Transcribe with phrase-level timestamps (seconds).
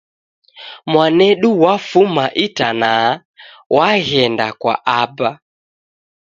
[0.91, 3.09] Mwanedu wafuma itanaa
[3.75, 5.31] w'aghenda kwa aba